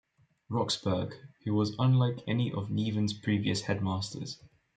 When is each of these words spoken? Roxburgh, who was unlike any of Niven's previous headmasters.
Roxburgh, 0.49 1.13
who 1.45 1.53
was 1.53 1.75
unlike 1.77 2.23
any 2.25 2.51
of 2.51 2.71
Niven's 2.71 3.13
previous 3.13 3.61
headmasters. 3.61 4.41